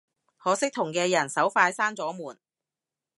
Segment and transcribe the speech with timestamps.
[0.35, 2.39] 可惜同嘅人手快閂咗門